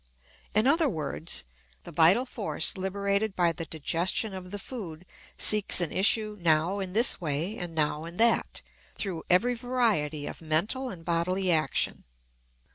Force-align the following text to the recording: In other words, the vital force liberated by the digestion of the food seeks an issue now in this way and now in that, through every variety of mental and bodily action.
In 0.55 0.65
other 0.65 0.89
words, 0.89 1.43
the 1.83 1.91
vital 1.91 2.25
force 2.25 2.75
liberated 2.75 3.35
by 3.35 3.51
the 3.51 3.65
digestion 3.65 4.33
of 4.33 4.49
the 4.49 4.57
food 4.57 5.05
seeks 5.37 5.79
an 5.79 5.91
issue 5.91 6.37
now 6.41 6.79
in 6.79 6.93
this 6.93 7.21
way 7.21 7.55
and 7.59 7.75
now 7.75 8.05
in 8.05 8.17
that, 8.17 8.63
through 8.95 9.21
every 9.29 9.53
variety 9.53 10.25
of 10.25 10.41
mental 10.41 10.89
and 10.89 11.05
bodily 11.05 11.51
action. 11.51 12.05